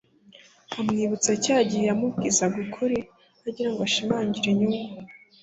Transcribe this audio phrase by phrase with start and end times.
[0.79, 2.97] amwibutse cya gihe yamubwizaga ukuri,
[3.47, 4.97] agira ngo ashimangire inyungu